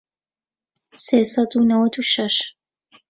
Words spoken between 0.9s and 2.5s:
سێ سەد و نەوەت و شەش